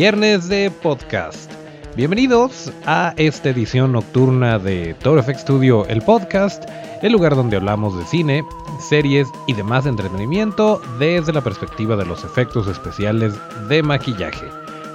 [0.00, 1.52] Viernes de podcast.
[1.94, 6.64] Bienvenidos a esta edición nocturna de Toro FX Studio, el podcast,
[7.02, 8.42] el lugar donde hablamos de cine,
[8.88, 13.34] series y demás entretenimiento desde la perspectiva de los efectos especiales
[13.68, 14.46] de maquillaje.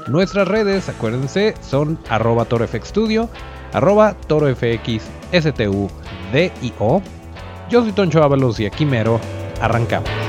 [0.07, 3.29] Nuestras redes, acuérdense, son arroba torofxstudio,
[3.73, 5.91] arroba torofxstudio.
[7.69, 9.21] Yo soy Toncho Ábalos y aquí mero,
[9.61, 10.24] arrancamos.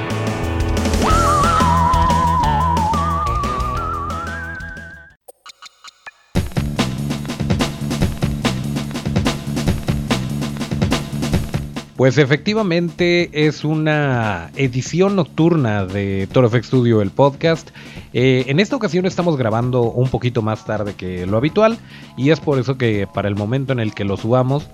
[11.96, 17.70] Pues efectivamente es una edición nocturna de Toro FX Studio, el podcast.
[18.12, 21.78] Eh, en esta ocasión estamos grabando un poquito más tarde que lo habitual
[22.18, 24.68] y es por eso que para el momento en el que lo subamos,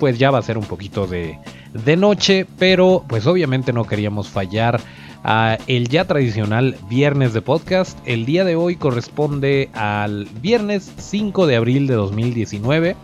[0.00, 1.38] pues ya va a ser un poquito de,
[1.72, 4.80] de noche, pero pues obviamente no queríamos fallar
[5.22, 7.96] a el ya tradicional viernes de podcast.
[8.04, 12.96] El día de hoy corresponde al viernes 5 de abril de 2019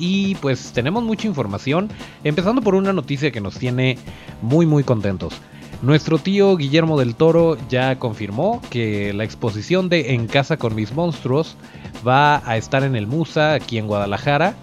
[0.00, 1.88] y pues tenemos mucha información,
[2.24, 3.98] empezando por una noticia que nos tiene
[4.42, 5.34] muy muy contentos.
[5.82, 10.92] Nuestro tío Guillermo del Toro ya confirmó que la exposición de En casa con mis
[10.92, 11.56] monstruos
[12.06, 14.54] va a estar en el Musa aquí en Guadalajara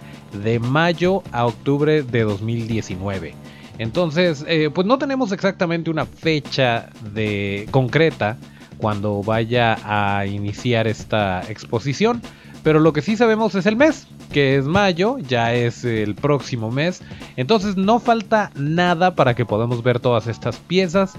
[0.43, 3.33] de mayo a octubre de 2019.
[3.79, 8.37] Entonces, eh, pues no tenemos exactamente una fecha de concreta
[8.77, 12.21] cuando vaya a iniciar esta exposición,
[12.67, 16.69] pero lo que sí sabemos es el mes, que es mayo, ya es el próximo
[16.69, 17.01] mes.
[17.37, 21.13] Entonces no falta nada para que podamos ver todas estas piezas.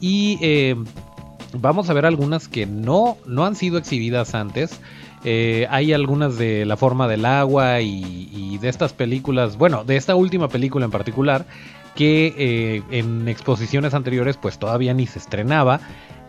[0.00, 0.76] Y eh,
[1.52, 4.80] vamos a ver algunas que no, no han sido exhibidas antes.
[5.24, 10.14] Eh, hay algunas de La forma del agua y, de estas películas, bueno, de esta
[10.14, 11.44] última película en particular,
[11.94, 15.80] que eh, en exposiciones anteriores pues todavía ni se estrenaba.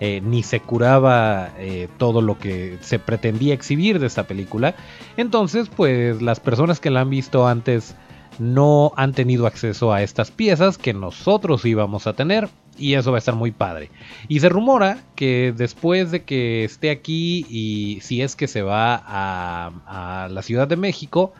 [0.01, 4.75] Eh, ni se curaba eh, todo lo que se pretendía exhibir de esta película.
[5.15, 7.95] Entonces, pues las personas que la han visto antes
[8.37, 13.17] no han tenido acceso a estas piezas que nosotros íbamos a tener y eso va
[13.17, 13.89] a estar muy padre.
[14.27, 19.01] Y se rumora que después de que esté aquí y si es que se va
[19.05, 21.33] a, la Ciudad de México,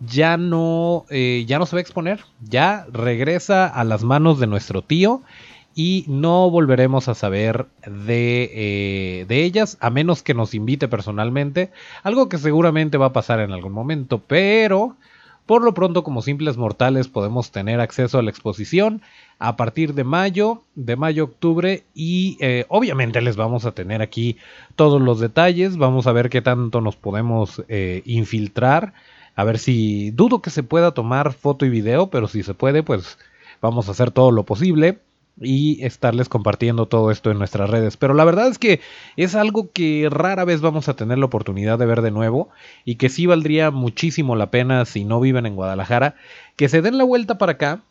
[0.00, 4.46] ya no, eh, ya no se va a exponer, ya regresa a las manos de
[4.46, 5.22] nuestro tío
[5.78, 11.70] y no volveremos a saber de, eh, de, ellas a menos que nos invite personalmente,
[12.02, 14.96] algo que seguramente va a pasar en algún momento, pero
[15.46, 19.02] por lo pronto como simples mortales podemos tener acceso a la exposición
[19.38, 24.36] a partir de mayo, de mayo octubre y eh, obviamente les vamos a tener aquí
[24.74, 28.94] todos los detalles, vamos a ver qué tanto nos podemos eh, infiltrar,
[29.36, 32.82] a ver si dudo que se pueda tomar foto y video, pero si se puede
[32.82, 33.16] pues
[33.60, 34.98] vamos a hacer todo lo posible
[35.40, 37.96] y estarles compartiendo todo esto en nuestras redes.
[37.96, 38.80] Pero la verdad es que
[39.16, 42.48] es algo que rara vez vamos a tener la oportunidad de ver de nuevo
[42.84, 46.16] y que sí valdría muchísimo la pena si no viven en Guadalajara,
[46.56, 47.82] que se den la vuelta para acá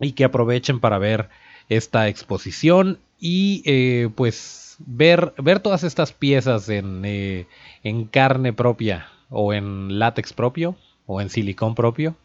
[0.00, 1.28] y que aprovechen para ver
[1.68, 7.46] esta exposición y eh, pues ver, ver todas estas piezas en, eh,
[7.82, 12.16] en carne propia o en látex propio o en silicón propio.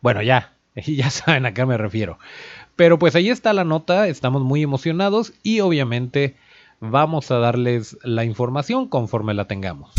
[0.00, 2.18] Bueno, ya, ya saben a qué me refiero.
[2.78, 6.36] Pero pues ahí está la nota, estamos muy emocionados y obviamente
[6.78, 9.90] vamos a darles la información conforme la tengamos.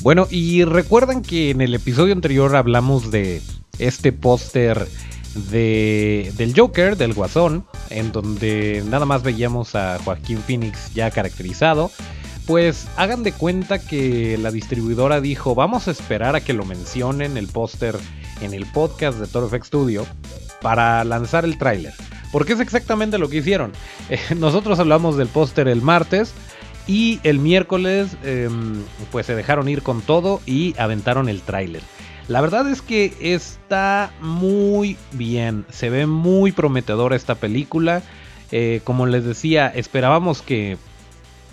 [0.00, 3.42] Bueno, y recuerdan que en el episodio anterior hablamos de
[3.78, 4.88] este póster
[5.50, 11.90] de, del Joker, del Guasón, en donde nada más veíamos a Joaquín Phoenix ya caracterizado
[12.46, 17.36] pues hagan de cuenta que la distribuidora dijo, vamos a esperar a que lo mencionen
[17.36, 17.96] el póster
[18.40, 20.06] en el podcast de Toro FX Studio
[20.60, 21.92] para lanzar el tráiler.
[22.32, 23.72] Porque es exactamente lo que hicieron.
[24.10, 26.34] Eh, nosotros hablamos del póster el martes
[26.86, 31.82] y el miércoles em, pues se dejaron ir con todo y aventaron el tráiler.
[32.28, 38.02] La verdad es que está muy bien, se ve muy prometedora esta película.
[38.50, 40.76] Eh, como les decía, esperábamos que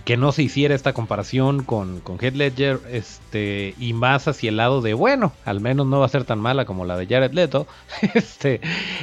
[0.06, 4.82] que no se hiciera esta comparación con, con Ledger este, y más hacia el lado
[4.82, 7.68] de, bueno, al menos no va a ser tan mala como la de Jared Leto.
[8.14, 8.62] este,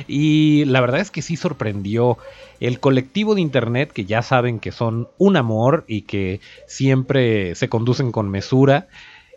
[0.08, 2.18] y la verdad es que sí sorprendió
[2.60, 7.68] el colectivo de internet, que ya saben que son un amor y que siempre se
[7.68, 8.88] conducen con mesura.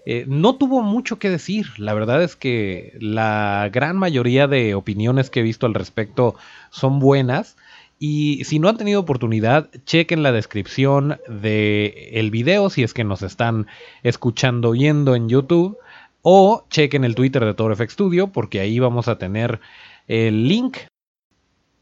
[0.06, 1.68] Eh, no tuvo mucho que decir.
[1.78, 6.36] La verdad es que la gran mayoría de opiniones que he visto al respecto
[6.72, 7.58] son buenas.
[8.00, 13.04] Y si no han tenido oportunidad, chequen la descripción del el video si es que
[13.04, 13.68] nos están
[14.04, 15.78] escuchando viendo en YouTube.
[16.22, 19.60] O chequen el Twitter de ToroFX Studio porque ahí vamos a tener
[20.08, 20.78] el link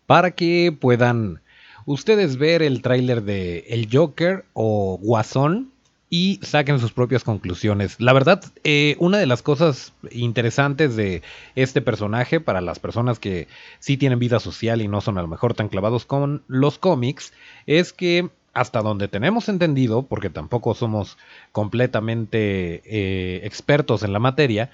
[0.05, 1.41] para que puedan
[1.85, 5.71] ustedes ver el tráiler de El Joker o Guasón
[6.09, 7.99] y saquen sus propias conclusiones.
[7.99, 11.21] La verdad, eh, una de las cosas interesantes de
[11.55, 13.47] este personaje para las personas que
[13.79, 17.33] sí tienen vida social y no son a lo mejor tan clavados con los cómics
[17.65, 21.17] es que hasta donde tenemos entendido, porque tampoco somos
[21.51, 24.71] completamente eh, expertos en la materia,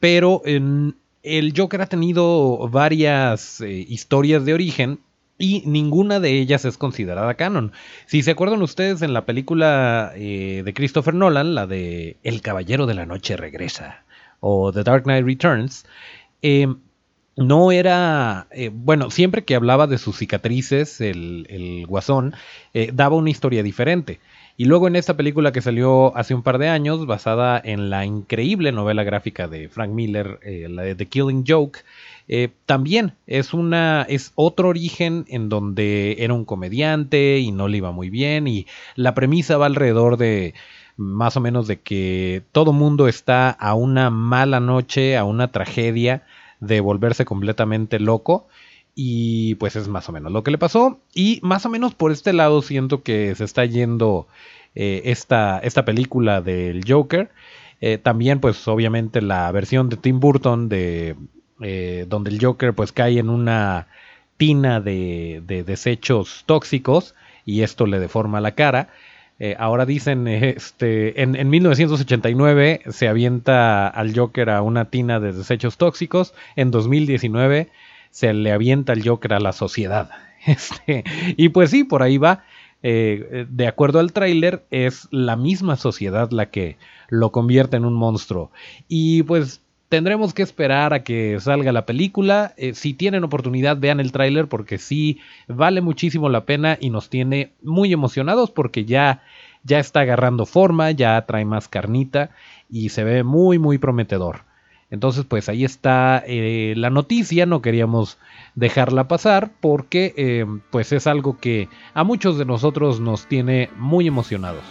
[0.00, 4.98] pero en, el Joker ha tenido varias eh, historias de origen
[5.42, 7.72] y ninguna de ellas es considerada canon.
[8.06, 12.86] Si se acuerdan ustedes en la película eh, de Christopher Nolan, la de El Caballero
[12.86, 14.04] de la Noche regresa,
[14.38, 15.84] o The Dark Knight Returns,
[16.42, 16.68] eh,
[17.36, 22.36] no era, eh, bueno, siempre que hablaba de sus cicatrices, el, el guasón,
[22.92, 24.20] daba una historia diferente.
[24.56, 28.04] Y luego en esta película que salió hace un par de años, basada en la
[28.04, 30.38] increíble novela gráfica de Frank Miller,
[30.68, 31.80] la de The Killing Joke,
[32.28, 37.78] eh, también es una es otro origen en donde era un comediante y no le
[37.78, 40.54] iba muy bien y la premisa va alrededor de
[40.96, 46.22] más o menos de que todo mundo está a una mala noche, a una tragedia
[46.60, 48.46] de volverse completamente loco
[48.94, 52.12] y pues es más o menos lo que le pasó y más o menos por
[52.12, 54.26] este lado siento que se está yendo
[54.74, 57.30] eh, esta, esta película del Joker.
[57.80, 61.16] Eh, también pues obviamente la versión de Tim Burton de
[61.60, 63.88] eh, donde el Joker pues cae en una
[64.36, 67.14] tina de, desechos tóxicos
[67.44, 68.88] y esto le deforma la cara.
[69.58, 76.32] Ahora dicen, este, en, 1989 se avienta al Joker a una tina de desechos tóxicos,
[76.54, 77.68] en 2019
[78.12, 80.10] se le avienta al Joker a la sociedad.
[80.44, 81.04] Este,
[81.36, 82.42] y pues sí, por ahí va.
[82.82, 86.78] Eh, de acuerdo al tráiler, es la misma sociedad la que
[87.08, 88.50] lo convierte en un monstruo.
[88.88, 92.54] Y pues tendremos que esperar a que salga la película.
[92.56, 97.08] Eh, si tienen oportunidad, vean el tráiler porque sí vale muchísimo la pena y nos
[97.08, 99.22] tiene muy emocionados porque ya,
[99.62, 102.30] ya está agarrando forma, ya trae más carnita
[102.68, 104.44] y se ve muy, muy prometedor.
[104.92, 108.18] Entonces, pues ahí está eh, la noticia, no queríamos
[108.54, 114.06] dejarla pasar porque eh, pues es algo que a muchos de nosotros nos tiene muy
[114.06, 114.62] emocionados.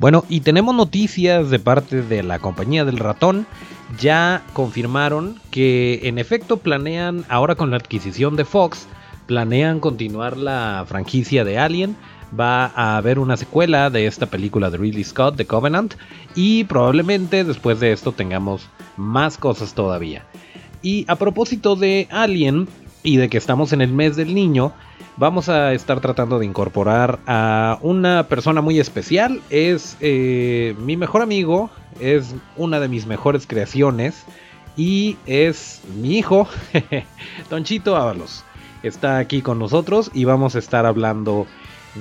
[0.00, 3.46] Bueno, y tenemos noticias de parte de la compañía del ratón.
[4.00, 8.88] Ya confirmaron que en efecto planean, ahora con la adquisición de Fox,
[9.28, 11.96] planean continuar la franquicia de Alien.
[12.38, 15.94] Va a haber una secuela de esta película de Ridley Scott, The Covenant,
[16.34, 20.24] y probablemente después de esto tengamos más cosas todavía.
[20.82, 22.68] Y a propósito de Alien
[23.02, 24.72] y de que estamos en el mes del niño,
[25.16, 29.40] vamos a estar tratando de incorporar a una persona muy especial.
[29.50, 31.70] Es eh, mi mejor amigo,
[32.00, 34.24] es una de mis mejores creaciones
[34.76, 36.48] y es mi hijo,
[37.48, 38.44] Tonchito Ábalos.
[38.82, 41.46] Está aquí con nosotros y vamos a estar hablando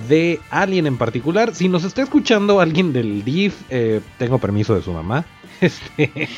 [0.07, 1.55] de Alien en particular.
[1.55, 5.25] Si nos está escuchando alguien del DIF, eh, tengo permiso de su mamá
[5.61, 6.29] este,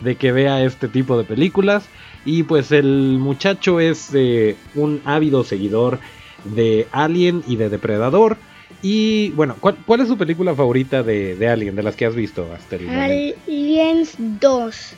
[0.00, 1.84] de que vea este tipo de películas.
[2.24, 5.98] Y pues el muchacho es eh, un ávido seguidor
[6.44, 8.36] de Alien y de Depredador.
[8.82, 12.76] Y bueno, ¿cuál, es su película favorita de, Alien, de las que has visto hasta
[12.76, 13.38] el momento?
[13.48, 14.94] Aliens 2.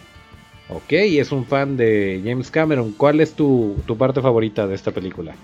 [0.72, 2.92] Ok, es un fan de James Cameron.
[2.92, 5.34] ¿Cuál es tu, tu parte favorita de esta película?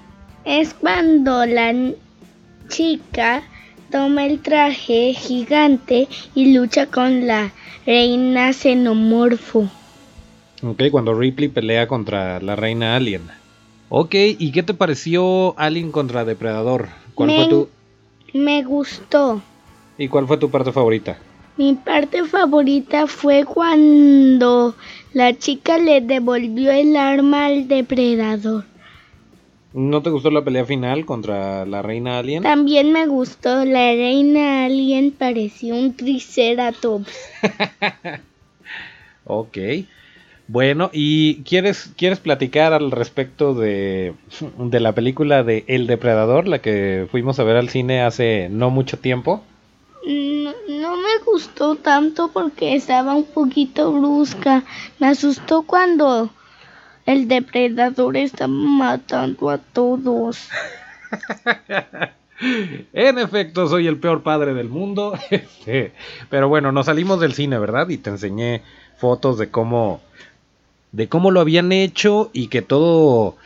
[0.44, 1.74] Es cuando la
[2.68, 3.42] chica
[3.90, 7.52] toma el traje gigante y lucha con la
[7.84, 9.68] reina xenomorfo.
[10.62, 13.22] Ok, cuando Ripley pelea contra la reina alien.
[13.88, 16.88] Ok, ¿y qué te pareció Alien contra Depredador?
[17.14, 17.68] ¿Cuál me, fue tu...
[18.32, 19.40] Me gustó.
[19.98, 21.18] ¿Y cuál fue tu parte favorita?
[21.56, 24.74] Mi parte favorita fue cuando
[25.14, 28.64] la chica le devolvió el arma al depredador.
[29.72, 32.42] ¿No te gustó la pelea final contra la reina alien?
[32.42, 33.64] También me gustó.
[33.64, 37.12] La reina alien pareció un triceratops.
[39.24, 39.58] ok.
[40.48, 44.14] Bueno, ¿y quieres, quieres platicar al respecto de,
[44.58, 48.70] de la película de El Depredador, la que fuimos a ver al cine hace no
[48.70, 49.42] mucho tiempo?
[50.06, 54.62] No, me gustó tanto porque estaba un poquito brusca.
[55.00, 56.30] Me asustó cuando
[57.06, 60.48] el depredador estaba matando a todos.
[62.92, 65.18] en efecto, soy el peor padre del mundo.
[65.30, 65.92] Este,
[66.30, 67.88] pero bueno, nos salimos del cine, ¿verdad?
[67.88, 68.62] Y te enseñé
[68.98, 70.00] fotos de cómo
[70.92, 73.36] de cómo lo habían hecho y que todo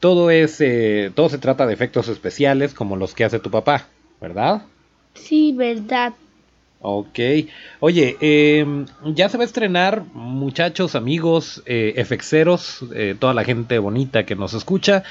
[0.00, 3.86] todo es eh, todo se trata de efectos especiales como los que hace tu papá,
[4.20, 4.62] ¿verdad?
[5.22, 6.14] Sí, verdad.
[6.80, 7.18] Ok.
[7.80, 13.78] Oye, em, ya se va a estrenar, muchachos, amigos, eh, FXeros, eh, toda la gente
[13.78, 15.02] bonita que nos escucha.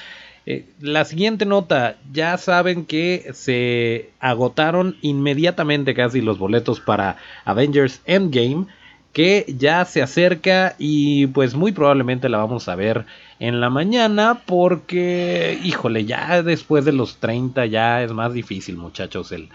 [0.46, 8.02] Eh, la siguiente nota, ya saben que se agotaron inmediatamente casi los boletos para Avengers
[8.06, 8.68] Endgame,
[9.12, 13.06] que ya se acerca y pues muy probablemente la vamos a ver
[13.40, 19.34] en la mañana porque, híjole, ya después de los 30 ya es más difícil muchachos
[19.34, 19.50] el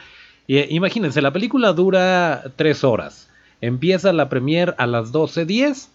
[0.47, 3.31] imagínense, la película dura 3 horas.
[3.61, 5.89] Empieza la premier a las 12.10.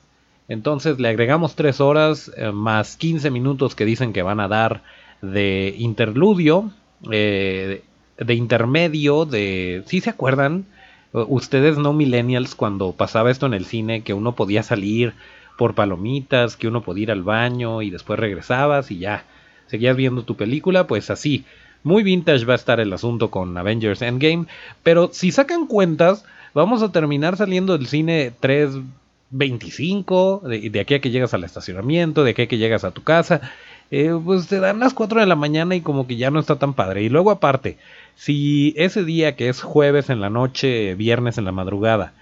[0.47, 4.81] Entonces le agregamos 3 horas eh, más 15 minutos que dicen que van a dar
[5.21, 6.71] de interludio,
[7.11, 7.83] eh,
[8.17, 9.83] de intermedio, de...
[9.85, 10.65] ¿Sí se acuerdan?
[11.11, 15.13] Ustedes no millennials cuando pasaba esto en el cine, que uno podía salir
[15.57, 19.25] por palomitas, que uno podía ir al baño y después regresabas y ya,
[19.67, 21.45] seguías viendo tu película, pues así.
[21.83, 24.45] Muy vintage va a estar el asunto con Avengers Endgame.
[24.83, 30.41] Pero si sacan cuentas, vamos a terminar saliendo del cine 3.25.
[30.41, 33.03] De, de aquí a que llegas al estacionamiento, de aquí a que llegas a tu
[33.03, 33.41] casa.
[33.89, 36.57] Eh, pues te dan las 4 de la mañana y como que ya no está
[36.57, 37.03] tan padre.
[37.03, 37.77] Y luego aparte,
[38.15, 42.13] si ese día que es jueves en la noche, viernes en la madrugada,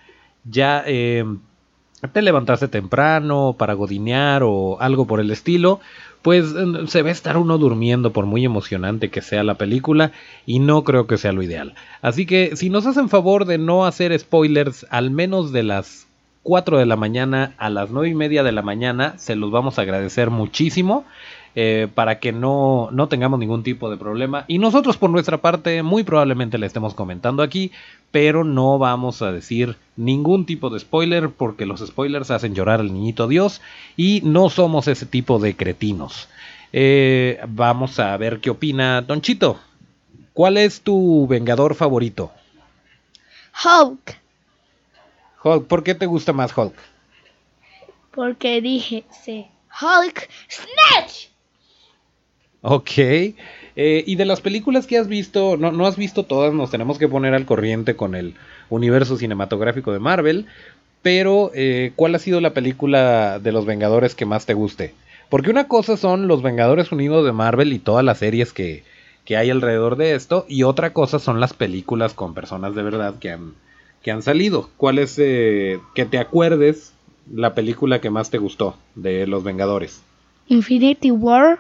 [0.44, 1.26] ya eh,
[2.14, 5.80] te levantaste temprano para godinear o algo por el estilo,
[6.26, 6.56] pues
[6.88, 10.12] se va a estar uno durmiendo por muy emocionante que sea la película
[10.48, 11.76] y no creo que sea lo ideal.
[12.02, 16.08] Así que si nos hacen favor de no hacer spoilers al menos de las
[16.42, 19.78] 4 de la mañana a las 9 y media de la mañana, se los vamos
[19.78, 21.06] a agradecer muchísimo.
[21.58, 24.44] Eh, para que no, no tengamos ningún tipo de problema.
[24.50, 27.72] Y nosotros por nuestra parte muy probablemente le estemos comentando aquí,
[28.12, 32.92] pero no vamos a decir ningún tipo de spoiler porque los spoilers hacen llorar al
[32.92, 33.62] niñito Dios
[33.96, 36.28] y no somos ese tipo de cretinos.
[36.74, 39.58] Eh, vamos a ver qué opina Don Chito.
[40.34, 42.34] ¿Cuál es tu vengador favorito?
[43.64, 44.20] Hulk.
[45.42, 46.76] Hulk, ¿por qué te gusta más Hulk?
[48.12, 49.48] Porque dije, sí.
[49.82, 51.35] Hulk Snatch.
[52.68, 52.98] Ok.
[52.98, 53.36] Eh,
[53.76, 57.08] y de las películas que has visto, no, no has visto todas, nos tenemos que
[57.08, 58.34] poner al corriente con el
[58.72, 60.48] universo cinematográfico de Marvel.
[61.04, 64.96] Pero, eh, ¿cuál ha sido la película de los Vengadores que más te guste?
[65.30, 68.84] Porque una cosa son los Vengadores Unidos de Marvel y todas las series que,
[69.26, 70.48] que hay alrededor de esto.
[70.50, 73.54] Y otra cosa son las películas con personas de verdad que han,
[74.02, 74.72] que han salido.
[74.78, 76.94] ¿Cuál es eh, que te acuerdes
[77.32, 80.02] la película que más te gustó de los Vengadores?
[80.48, 81.60] Infinity War.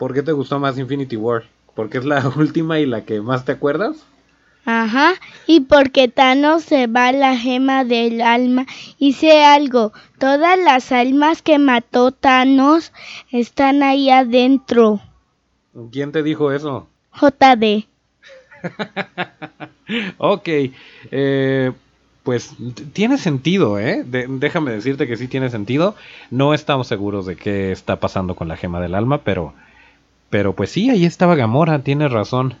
[0.00, 1.42] ¿Por qué te gustó más Infinity War?
[1.74, 4.06] ¿Porque es la última y la que más te acuerdas?
[4.64, 5.12] Ajá,
[5.46, 8.64] y porque Thanos se va la gema del alma.
[8.98, 12.92] Hice algo, todas las almas que mató Thanos
[13.30, 15.00] están ahí adentro.
[15.92, 16.88] ¿Quién te dijo eso?
[17.20, 17.84] JD.
[20.16, 20.48] ok,
[21.10, 21.72] eh,
[22.22, 22.56] pues
[22.94, 24.02] tiene sentido, ¿eh?
[24.06, 25.94] déjame decirte que sí tiene sentido.
[26.30, 29.52] No estamos seguros de qué está pasando con la gema del alma, pero
[30.30, 32.54] pero pues sí, ahí estaba Gamora, tienes razón.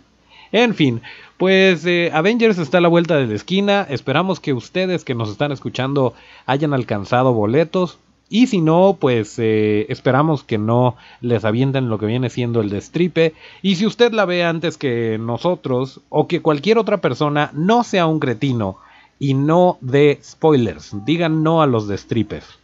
[0.52, 1.00] En fin,
[1.36, 3.86] pues eh, Avengers está a la vuelta de la esquina.
[3.88, 6.12] Esperamos que ustedes que nos están escuchando
[6.44, 7.98] hayan alcanzado boletos.
[8.28, 12.70] Y si no, pues eh, esperamos que no les avienten lo que viene siendo el
[12.70, 13.34] destripe.
[13.62, 18.06] Y si usted la ve antes que nosotros o que cualquier otra persona, no sea
[18.06, 18.76] un cretino
[19.18, 20.94] y no de spoilers.
[21.04, 22.59] Digan no a los destripes.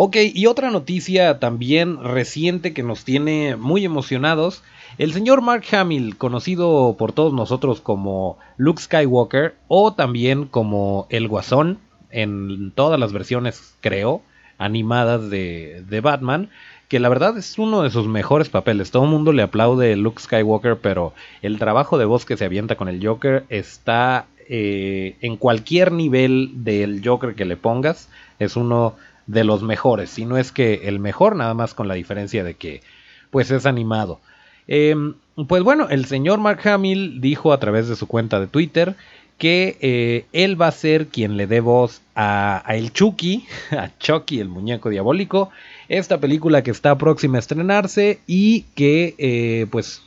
[0.00, 4.62] Ok, y otra noticia también reciente que nos tiene muy emocionados.
[4.96, 11.26] El señor Mark Hamill, conocido por todos nosotros como Luke Skywalker o también como el
[11.26, 11.80] Guasón
[12.12, 14.22] en todas las versiones, creo,
[14.56, 16.48] animadas de, Batman,
[16.86, 18.92] que la verdad es uno de sus mejores papeles.
[18.92, 21.12] Todo el mundo le aplaude Luke Skywalker, pero
[21.42, 26.52] el trabajo de voz que se avienta con el Joker está eh, en cualquier nivel
[26.62, 28.08] del Joker que le pongas.
[28.38, 28.94] Es uno
[29.28, 32.54] de los mejores, si no es que el mejor, nada más con la diferencia de
[32.54, 32.80] que
[33.30, 34.20] pues es animado.
[34.66, 35.14] Em,
[35.46, 38.96] pues bueno, el señor Mark Hamill dijo a través de su cuenta de Twitter
[39.36, 44.40] que eh, él va a ser quien le dé voz a, el Chucky, a Chucky,
[44.40, 45.50] el muñeco diabólico,
[45.88, 50.02] esta película que está próxima a estrenarse y que eh, pues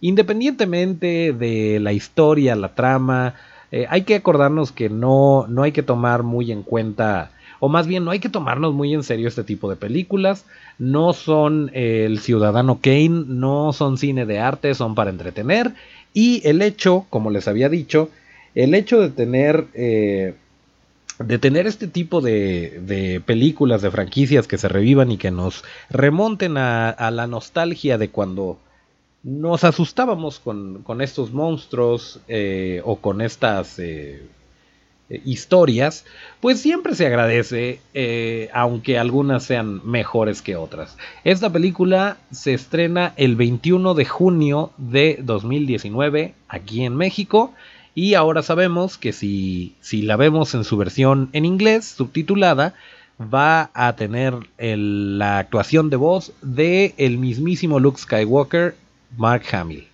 [0.00, 3.34] independientemente de la historia, la trama,
[3.72, 7.86] eh, hay que acordarnos que no, no hay que tomar muy en cuenta o más
[7.86, 10.44] bien no hay que tomarnos muy en serio este tipo de películas,
[10.78, 15.74] no son el ciudadano Kane, no son cine de arte, son para entretener,
[16.14, 18.10] y el hecho, como les había dicho,
[18.54, 19.66] el hecho de tener...
[19.74, 20.34] Eh,
[21.18, 26.56] de tener este tipo de, películas, de franquicias que se revivan y que nos remonten
[26.56, 28.58] a, la nostalgia de cuando
[29.24, 34.22] nos asustábamos con, estos monstruos eh, o con estas eh,
[35.10, 36.04] eh, historias,
[36.40, 37.80] pues siempre se agradece,
[38.52, 40.96] aunque algunas sean mejores que otras.
[41.24, 47.52] Esta película se estrena el 21 de junio de 2019 aquí en México.
[47.94, 52.74] Y ahora sabemos que si, si la vemos en su versión en inglés, subtitulada,
[53.20, 58.76] va a tener la actuación de voz de el mismísimo Luke Skywalker
[59.16, 59.88] Mark Hamill.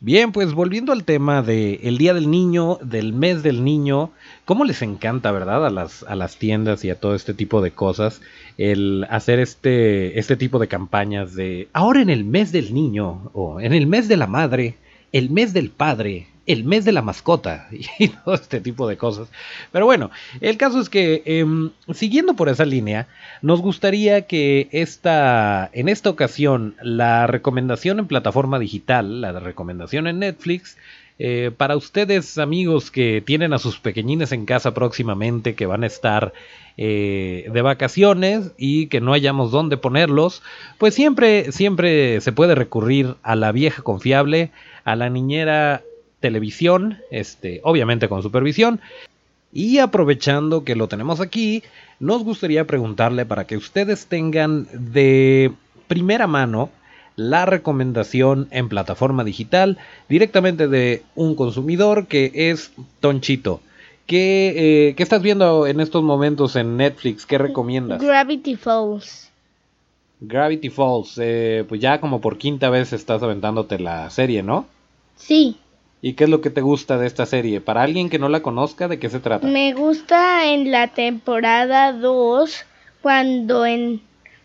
[0.00, 4.12] Bien, pues volviendo al tema del Día del Niño, del mes del niño,
[4.44, 5.66] cómo les encanta, ¿verdad?
[5.66, 8.20] A las, a las tiendas y a todo este tipo de cosas,
[8.58, 13.60] el hacer este, este tipo de campañas de ahora en el mes del niño, o
[13.60, 14.76] en el mes de la madre,
[15.10, 19.28] el mes del padre, el mes de la mascota y todo este tipo de cosas.
[19.70, 23.06] Pero bueno, el caso es que em, siguiendo por esa línea,
[23.42, 30.18] nos gustaría que esta, en esta ocasión la recomendación en plataforma digital, la recomendación en
[30.18, 30.76] Netflix,
[31.20, 35.88] eh, para ustedes amigos que tienen a sus pequeñines en casa próximamente, que van a
[35.88, 36.32] estar
[36.76, 40.42] eh, de vacaciones y que no hayamos dónde ponerlos,
[40.78, 44.52] pues siempre, siempre se puede recurrir a la vieja confiable,
[44.84, 45.82] a la niñera
[46.20, 48.80] televisión, este, obviamente con supervisión.
[49.52, 51.62] Y aprovechando que lo tenemos aquí,
[52.00, 55.52] nos gustaría preguntarle para que ustedes tengan de
[55.86, 56.70] primera mano
[57.16, 63.60] la recomendación en plataforma digital directamente de un consumidor que es Tonchito.
[64.06, 67.26] ¿Qué, eh, ¿qué estás viendo en estos momentos en Netflix?
[67.26, 68.00] ¿Qué recomiendas?
[68.00, 69.30] Gravity Falls.
[70.20, 74.66] Gravity Falls, eh, pues ya como por quinta vez estás aventándote la serie, ¿no?
[75.16, 75.56] Sí.
[76.00, 77.60] ¿Y qué es lo que te gusta de esta serie?
[77.60, 79.46] Para alguien que no la conozca, ¿de qué se trata?
[79.46, 82.64] Me gusta en la temporada 2
[83.02, 84.00] cuando en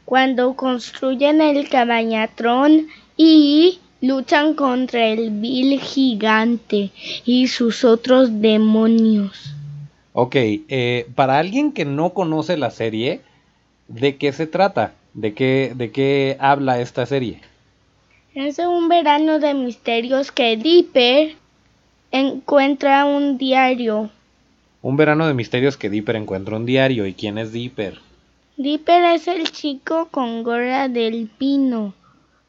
[0.06, 6.92] cuando construyen el cabañatrón y luchan contra el vil gigante
[7.26, 9.56] y sus otros demonios.
[10.12, 13.22] Ok, eh, para alguien que no conoce la serie,
[13.88, 14.94] ¿de qué se trata?
[15.14, 17.40] ¿De qué, de qué habla esta serie?
[18.36, 21.36] Es un verano de misterios que Dipper
[22.14, 24.10] encuentra un diario.
[24.82, 27.06] Un verano de misterios que Dipper encuentra un diario.
[27.06, 28.00] ¿Y quién es Dipper?
[28.56, 31.94] Dipper es el chico con gorra del pino.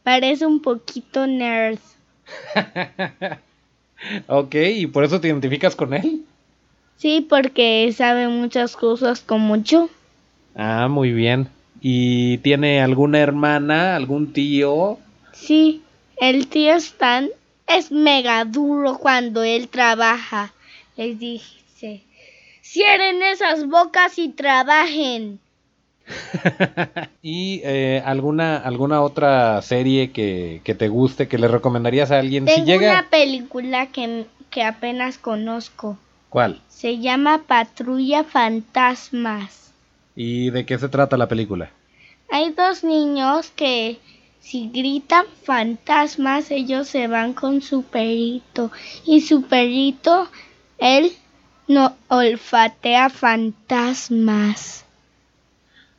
[0.03, 1.79] Parece un poquito nerd.
[4.29, 6.23] ok, ¿y por eso te identificas con él?
[6.99, 9.89] Sí, porque sabe muchas cosas como yo.
[10.55, 11.49] Ah, muy bien.
[11.81, 14.99] ¿Y tiene alguna hermana, algún tío?
[15.33, 15.83] Sí,
[16.19, 17.31] el tío Stan
[17.67, 20.53] es mega duro cuando él trabaja.
[20.97, 22.03] Les dice,
[22.63, 25.41] cierren esas bocas y trabajen.
[27.23, 32.45] ¿Y eh, alguna, alguna otra serie que, te guste, que le recomendarías a alguien?
[32.45, 32.91] Tengo si llega...
[32.93, 35.99] una película que, que apenas conozco.
[36.29, 36.61] ¿Cuál?
[36.69, 39.73] Se llama Patrulla Fantasmas.
[40.17, 41.71] ¿Y de qué se trata la película?
[42.31, 43.99] Hay dos niños que
[44.45, 48.71] si gritan fantasmas, ellos se van con su perrito.
[49.07, 50.29] Y su perrito,
[50.77, 51.13] él
[51.67, 54.85] no olfatea fantasmas.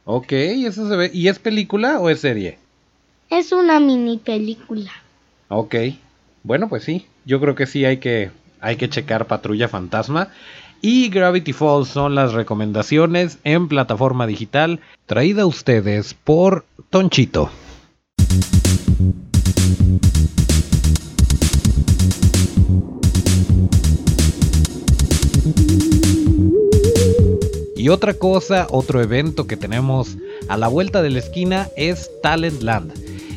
[0.06, 1.10] Ok, eso se ve.
[1.12, 2.60] ¿Y es película o es serie?
[3.32, 4.92] Es una mini película.
[5.50, 5.76] Ok.
[6.44, 7.08] Bueno, pues sí.
[7.26, 8.30] Yo creo que sí hay que,
[8.62, 10.30] hay que checar Patrulla Fantasma.
[10.82, 17.50] Y Gravity Falls son las recomendaciones en plataforma digital traída a ustedes por Tonchito.
[27.86, 32.92] Y otra cosa, otro evento que tenemos a la vuelta de la esquina es Talentland.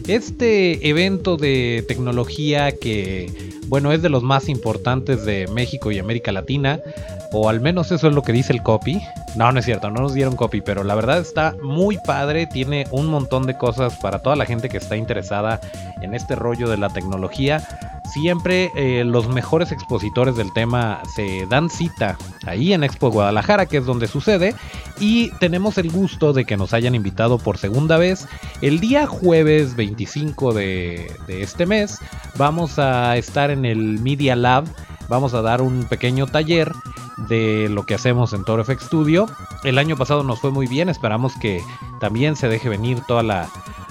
[0.07, 3.31] Este evento de tecnología que,
[3.67, 6.81] bueno, es de los más importantes de México y América Latina,
[7.33, 9.03] o al menos eso es lo que dice el copy.
[9.35, 12.87] No, no es cierto, no nos dieron copy, pero la verdad está muy padre, tiene
[12.91, 15.61] un montón de cosas para toda la gente que está interesada
[16.01, 17.67] en este rollo de la tecnología.
[18.13, 23.77] Siempre eh, los mejores expositores del tema se dan cita ahí en Expo Guadalajara, que
[23.77, 24.55] es donde sucede,
[24.99, 28.27] y tenemos el gusto de que nos hayan invitado por segunda vez.
[28.63, 31.99] El día jueves 25 de, de este mes
[32.37, 34.65] vamos a estar en el Media Lab
[35.09, 36.71] vamos a dar un pequeño taller
[37.27, 39.27] de lo que hacemos en Toro FX Studio.
[39.65, 41.63] El año pasado nos fue muy bien, esperamos que
[42.01, 43.49] también se deje venir toda la,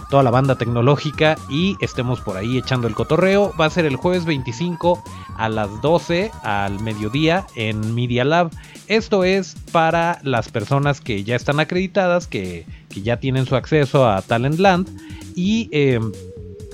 [0.09, 3.53] toda la banda tecnológica y estemos por ahí echando el cotorreo.
[3.59, 5.03] Va a ser el jueves 25
[5.37, 8.51] a las 12 al mediodía en Media Lab.
[8.87, 12.65] Esto es para las personas que ya están acreditadas, que,
[13.03, 14.87] ya tienen su acceso a Talentland
[15.35, 15.69] y...
[15.71, 15.99] Eh,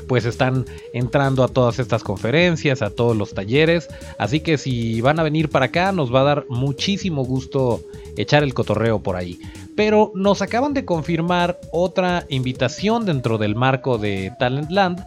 [0.08, 3.88] pues están entrando a todas estas conferencias, a todos los talleres.
[4.18, 7.82] Así que si van a venir para acá, nos va a dar muchísimo gusto
[8.18, 9.40] echar el cotorreo por ahí.
[9.76, 15.04] Pero nos acaban de confirmar otra invitación dentro del marco de Talentland,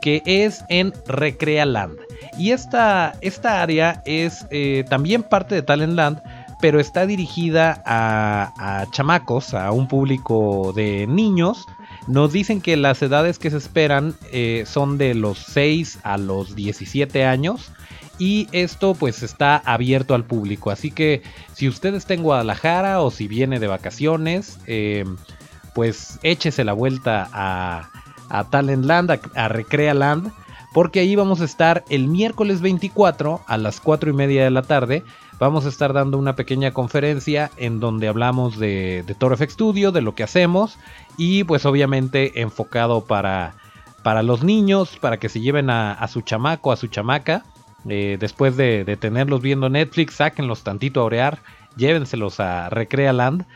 [0.00, 1.98] que es en Recrealand.
[2.38, 6.20] Y esta, esta área es eh, también parte de Talentland,
[6.60, 11.66] pero está dirigida a, chamacos, a un público de niños.
[12.10, 16.56] Nos dicen que las edades que se esperan eh, son de los 6 a los
[16.56, 17.70] 17 años.
[18.18, 20.72] Y esto pues está abierto al público.
[20.72, 21.22] Así que
[21.54, 25.04] si usted está en Guadalajara o si viene de vacaciones, eh,
[25.72, 27.90] pues échese la vuelta a,
[28.28, 30.32] a Talentland, a, a Recrealand.
[30.74, 34.62] Porque ahí vamos a estar el miércoles 24 a las 4 y media de la
[34.62, 35.04] tarde
[35.40, 39.90] vamos a estar dando una pequeña conferencia en donde hablamos de, de Toro FX Studio,
[39.90, 40.78] de lo que hacemos
[41.16, 43.54] y pues obviamente enfocado para,
[44.02, 47.44] para los niños, para que se lleven a, su chamaco, a su chamaca.
[47.88, 51.38] Eh, después de, tenerlos viendo Netflix, sáquenlos tantito a orear,
[51.76, 53.46] llévenselos a Recrealand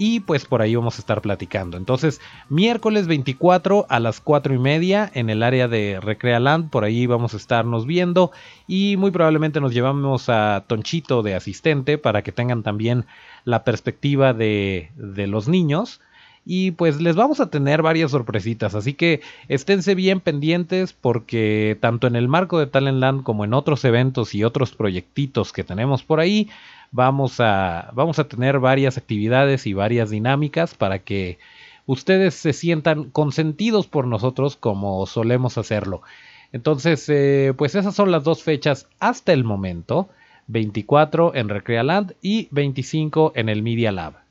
[0.00, 1.76] y pues por ahí vamos a estar platicando.
[1.76, 7.04] Entonces, miércoles 24 a las 4 y media en el área de Recrealand, por ahí
[7.04, 8.32] vamos a estarnos viendo
[8.66, 13.04] y muy probablemente nos llevamos a Tonchito de asistente para que tengan también
[13.44, 16.00] la perspectiva de, de los niños.
[16.46, 22.06] Y pues les vamos a tener varias sorpresitas, así que esténse bien pendientes porque tanto
[22.06, 26.18] en el marco de Talentland como en otros eventos y otros proyectitos que tenemos por
[26.18, 26.48] ahí,
[26.90, 31.38] vamos a, vamos a tener varias actividades y varias dinámicas para que
[31.86, 36.02] ustedes se sientan consentidos por nosotros como solemos hacerlo.
[36.52, 40.08] Entonces, eh, pues esas son las dos fechas hasta el momento.
[40.48, 44.29] 24 en Recrealand y 25 en el Media Lab.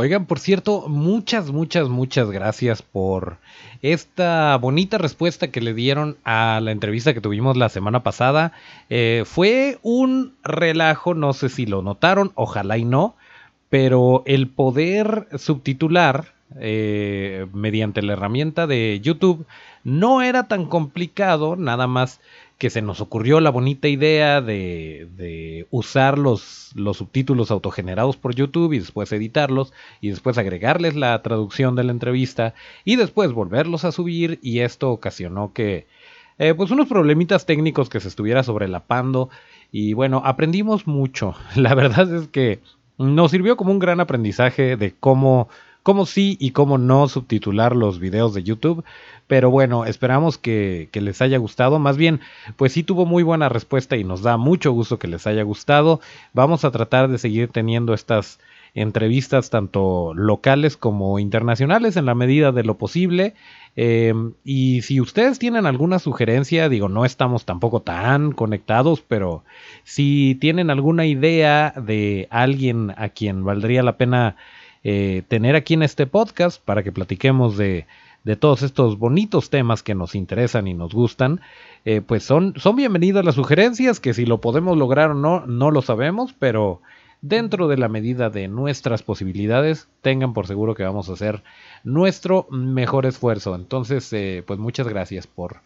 [0.00, 3.38] Oigan, por cierto, muchas, muchas, muchas gracias por
[3.82, 8.52] esta bonita respuesta que le dieron a la entrevista que tuvimos la semana pasada.
[8.90, 13.16] Eh, fue un relajo, no sé si lo notaron, ojalá y no,
[13.70, 19.46] pero el poder subtitular eh, mediante la herramienta de YouTube
[19.82, 22.20] no era tan complicado, nada más
[22.58, 28.72] que se nos ocurrió la bonita idea de, usar los, los, subtítulos autogenerados por YouTube
[28.72, 33.92] y después editarlos y después agregarles la traducción de la entrevista y después volverlos a
[33.92, 35.86] subir y esto ocasionó que
[36.38, 39.30] eh, pues unos problemitas técnicos que se estuviera sobrelapando
[39.70, 41.34] y bueno aprendimos mucho.
[41.54, 42.60] La verdad es que
[42.98, 45.48] nos sirvió como un gran aprendizaje de cómo
[45.88, 48.84] cómo sí y cómo no subtitular los videos de YouTube.
[49.26, 51.78] Pero bueno, esperamos que, les haya gustado.
[51.78, 52.20] Más bien,
[52.58, 56.02] pues sí tuvo muy buena respuesta y nos da mucho gusto que les haya gustado.
[56.34, 58.38] Vamos a tratar de seguir teniendo estas
[58.74, 63.32] entrevistas tanto locales como internacionales en la medida de lo posible.
[63.74, 69.42] Em, y si ustedes tienen alguna sugerencia, digo, no estamos tampoco tan conectados, pero
[69.84, 74.36] si tienen alguna idea de alguien a quien valdría la pena
[74.90, 77.84] eh, tener aquí en este podcast para que platiquemos de,
[78.40, 81.42] todos estos bonitos temas que nos interesan y nos gustan,
[81.84, 85.70] eh, pues son, son bienvenidas las sugerencias, que si lo podemos lograr o no, no
[85.70, 86.80] lo sabemos, pero
[87.20, 91.42] dentro de la medida de nuestras posibilidades, tengan por seguro que vamos a hacer
[91.84, 93.56] nuestro mejor esfuerzo.
[93.56, 95.58] Entonces, eh, pues muchas gracias por,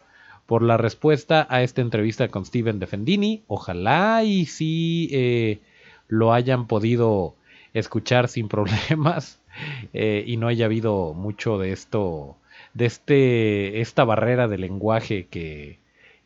[0.47, 3.45] por la respuesta a esta entrevista con Steven Defendini.
[3.47, 5.61] Ojalá y si
[6.09, 7.37] lo hayan podido
[7.75, 9.41] escuchar sin problemas
[9.93, 12.37] eh, y no haya habido mucho de esto,
[12.75, 15.79] de este, esta barrera de lenguaje que,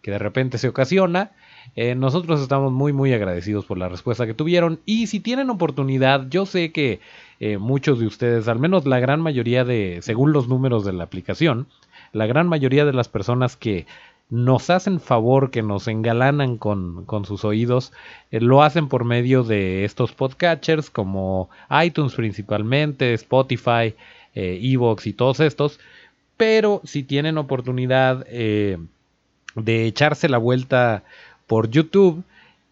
[0.03, 1.33] que de repente se ocasiona.
[1.75, 6.29] Eh, nosotros estamos muy muy agradecidos por la respuesta que tuvieron y si tienen oportunidad,
[6.31, 7.01] yo sé que
[7.41, 11.03] eh, muchos de ustedes, al menos la gran mayoría de, según los números de la
[11.03, 11.67] aplicación,
[12.13, 13.87] la gran mayoría de las personas que
[14.29, 17.93] nos hacen favor, que nos engalanan con, con sus oídos,
[18.31, 21.49] eh, lo hacen por medio de estos podcatchers como
[21.85, 23.95] iTunes principalmente, Spotify,
[24.35, 25.79] eh, Evox y todos estos.
[26.37, 28.79] Pero si tienen oportunidad eh,
[29.55, 31.05] de echarse la vuelta
[31.47, 32.25] por YouTube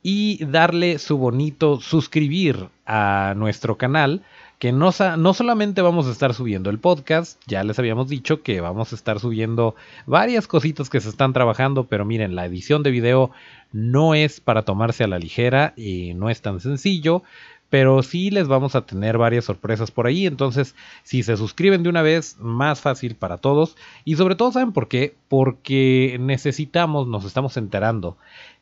[0.03, 4.23] y darle su bonito suscribir a nuestro canal,
[4.59, 8.61] que no, no, solamente vamos a estar subiendo el podcast, ya les habíamos dicho que
[8.61, 9.75] vamos a estar subiendo
[10.07, 13.31] varias cositas que se están trabajando, pero miren, la edición de video
[13.73, 17.23] no es para tomarse a la ligera y no es tan sencillo,
[17.69, 21.89] pero sí les vamos a tener varias sorpresas por ahí, entonces si se suscriben de
[21.89, 25.17] una vez, más fácil para todos y sobre todo, ¿saben por qué?
[25.29, 28.17] Porque necesitamos, nos estamos enterando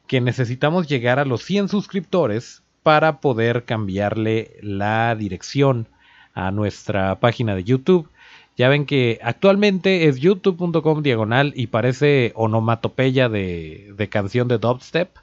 [0.07, 5.87] que necesitamos llegar a los 100 suscriptores para poder cambiarle la dirección
[6.35, 8.09] a nuestra página de YouTube.
[8.57, 15.17] Ya ven que actualmente es youtube.com diagonal y parece onomatopeya de, de canción de dubstep,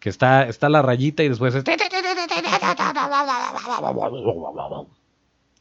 [0.00, 1.64] que está, está la rayita y después es...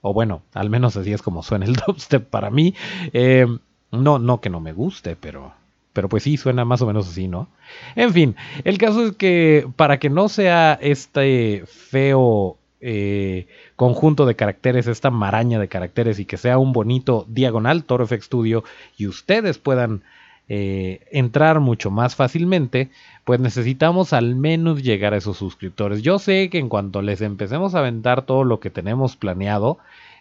[0.02, 2.74] O bueno, al menos así es como suena el dubstep para mí.
[3.14, 3.46] Eh,
[3.92, 5.54] no, no que no me guste, pero,
[5.94, 7.48] pero pues sí suena más o menos así, ¿no?
[7.96, 14.36] En fin, el caso es que para que no sea este feo eh, conjunto de
[14.36, 18.64] caracteres, esta maraña de caracteres y que sea un bonito diagonal Toro FX Studio
[18.98, 20.04] y ustedes puedan
[20.50, 22.90] eh, entrar mucho más fácilmente,
[23.24, 26.02] pues necesitamos al menos llegar a esos suscriptores.
[26.02, 29.78] Yo sé que en cuanto les empecemos a aventar todo lo que tenemos planeado,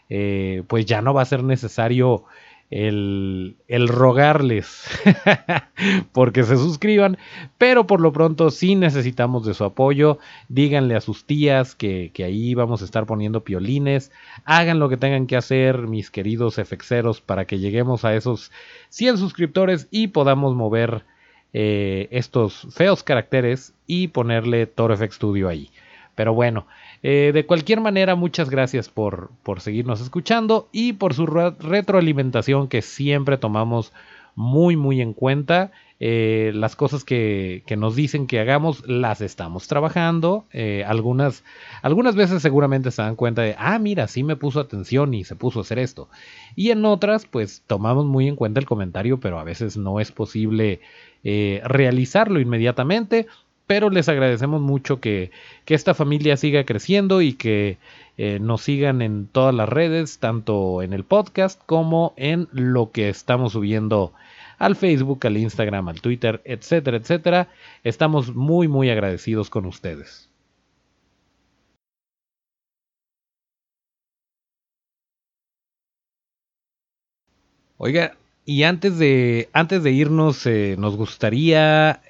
[0.08, 2.24] eh, pues ya no va a ser necesario
[2.70, 3.56] el,
[3.88, 4.84] rogarles
[6.12, 7.18] porque se suscriban,
[7.58, 10.18] pero por lo pronto sí necesitamos de su apoyo.
[10.48, 14.12] Díganle a sus tías que, ahí vamos a estar poniendo piolines.
[14.44, 18.52] Hagan lo que tengan que hacer, mis queridos efexeros, para que lleguemos a esos
[18.90, 21.04] 100 suscriptores y podamos mover
[21.52, 25.70] eh, estos feos caracteres y ponerle Toro FX Studio ahí.
[26.14, 26.66] Pero bueno,
[27.02, 32.82] eh, de cualquier manera, muchas gracias por, por seguirnos escuchando y por su retroalimentación que
[32.82, 33.92] siempre tomamos
[34.34, 35.72] muy, muy en cuenta.
[36.02, 40.46] Eh, las cosas que, que, nos dicen que hagamos las estamos trabajando.
[40.52, 41.44] Eh, algunas,
[41.82, 45.36] algunas veces seguramente se dan cuenta de, ah, mira, sí me puso atención y se
[45.36, 46.08] puso a hacer esto.
[46.56, 50.10] Y en otras, pues tomamos muy en cuenta el comentario, pero a veces no es
[50.10, 50.80] posible
[51.22, 53.26] realizarlo inmediatamente
[53.70, 55.30] pero les agradecemos mucho que,
[55.64, 57.78] esta familia siga creciendo y que
[58.18, 63.08] eh, nos sigan en todas las redes, tanto en el podcast como en lo que
[63.08, 64.12] estamos subiendo
[64.58, 67.48] al Facebook, al Instagram, al Twitter, etcétera, etcétera.
[67.84, 70.28] Estamos muy, muy agradecidos con ustedes.
[77.78, 82.00] Oiga, y antes de, antes de irnos, eh, nos gustaría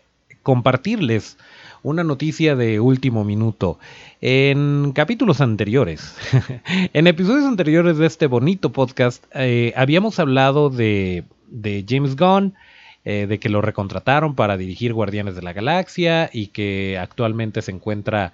[0.43, 1.37] compartirles
[1.83, 3.79] una noticia de último minuto.
[4.21, 6.15] En capítulos anteriores,
[6.93, 11.25] en episodios anteriores de este bonito podcast, eh, habíamos hablado de,
[11.89, 12.55] James Gunn,
[13.05, 17.73] eh, de que lo recontrataron para dirigir Guardianes de la Galaxia y que actualmente se
[17.73, 18.33] encuentra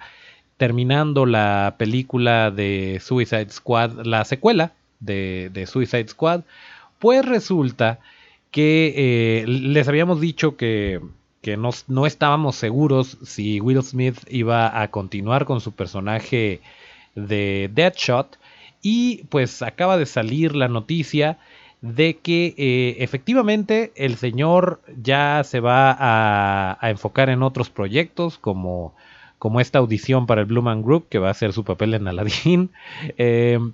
[0.57, 6.41] terminando la película de Suicide Squad, la secuela de, Suicide Squad.
[6.99, 7.99] Pues resulta
[8.51, 10.99] que eh, les habíamos dicho que
[11.41, 16.61] que no, estábamos seguros si Will Smith iba a continuar con su personaje
[17.15, 18.37] de Deadshot.
[18.81, 21.37] Y pues acaba de salir la noticia
[21.81, 28.95] de que eh, efectivamente el señor ya se va a, enfocar en otros proyectos como,
[29.37, 32.07] como, esta audición para el Blue Man Group que va a ser su papel en
[32.07, 32.71] Aladdin.
[33.17, 33.73] Em,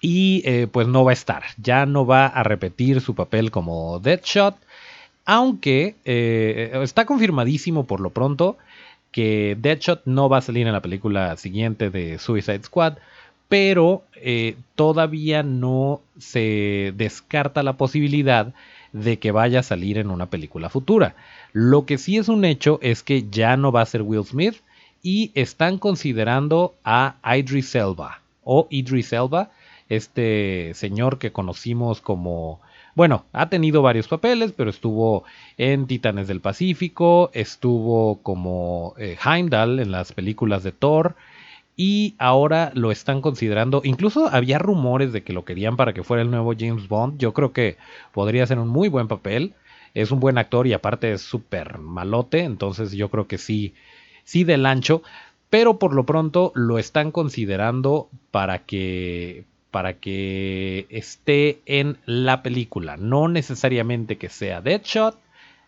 [0.00, 3.98] y eh, pues no va a estar, ya no va a repetir su papel como
[3.98, 4.54] Deadshot
[5.28, 8.56] aunque eh, está confirmadísimo por lo pronto
[9.12, 12.94] que Deadshot no va a salir en la película siguiente de Suicide Squad,
[13.46, 18.54] pero eh, todavía no se descarta la posibilidad
[18.94, 21.14] de que vaya a salir en una película futura.
[21.52, 24.56] Lo que sí es un hecho es que ya no va a ser Will Smith
[25.02, 29.50] y están considerando a Idris Elba o Idris Elba,
[29.90, 32.62] este señor que conocimos como
[32.98, 35.22] bueno, ha tenido varios papeles, pero estuvo
[35.56, 41.14] en Titanes del Pacífico, estuvo como eh, Heimdall en las películas de Thor
[41.76, 43.82] y ahora lo están considerando.
[43.84, 47.20] Incluso había rumores de que lo querían para que fuera el nuevo James Bond.
[47.20, 47.76] Yo creo que
[48.12, 49.54] podría ser un muy buen papel.
[49.94, 53.74] Es un buen actor y aparte es súper malote, entonces yo creo que sí,
[54.24, 55.04] sí del ancho.
[55.50, 62.96] Pero por lo pronto lo están considerando para que para que esté en la película.
[62.96, 65.18] No necesariamente que sea Deadshot,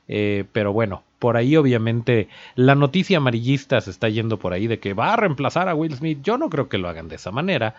[0.08, 4.80] eh, pero bueno, por ahí obviamente la noticia amarillista se está yendo por ahí de
[4.80, 6.20] que va a reemplazar a Will Smith.
[6.22, 7.76] Yo no creo que lo hagan de esa manera.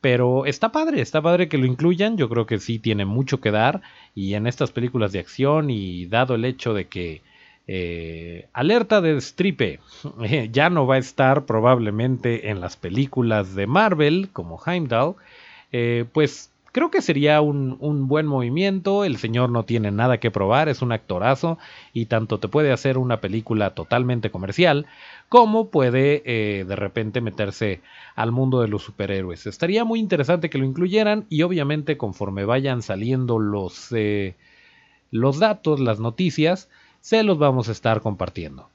[0.00, 2.16] Pero está padre, está padre que lo incluyan.
[2.16, 3.82] Yo creo que sí tiene mucho que dar.
[4.14, 7.22] Y en estas películas de acción, y dado el hecho de que
[7.68, 9.78] eh, alerta de stripe
[10.50, 15.14] ya no va a estar probablemente en las películas de Marvel como Heimdall.
[15.72, 19.04] Eh, pues creo que sería un, buen movimiento.
[19.04, 21.58] El señor no tiene nada que probar, es un actorazo
[21.92, 24.86] y tanto te puede hacer una película totalmente comercial
[25.28, 27.80] como puede eh, de repente meterse
[28.14, 29.46] al mundo de los superhéroes.
[29.46, 34.34] Estaría muy interesante que lo incluyeran y obviamente conforme vayan saliendo los, eh,
[35.10, 36.68] los datos, las noticias,
[37.00, 38.68] se los vamos a estar compartiendo.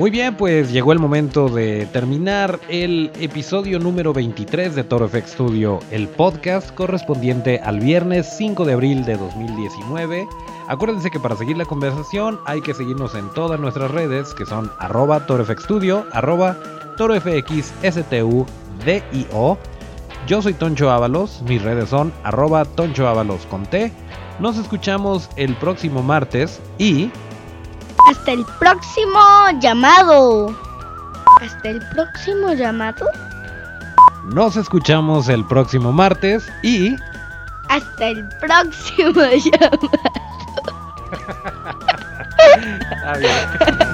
[0.00, 5.32] Muy bien, pues llegó el momento de terminar el episodio número 23 de Toro FX
[5.32, 10.26] Studio, el podcast correspondiente al viernes 5 de abril de 2019.
[10.68, 14.72] Acuérdense que para seguir la conversación hay que seguirnos en todas nuestras redes, que son
[14.78, 16.56] arroba torofxstudio, arroba
[16.96, 18.46] torofxstudio.
[20.26, 23.92] Yo soy Toncho Ábalos, mis redes son arroba Toncho Ábalos con T.
[24.38, 27.10] Nos escuchamos el próximo martes y...
[28.10, 29.20] Hasta el próximo
[29.60, 30.52] llamado.
[31.40, 33.06] Hasta el próximo llamado.
[34.24, 36.96] Nos escuchamos el próximo martes y...
[37.68, 39.90] Hasta el próximo llamado.
[43.06, 43.89] Adiós.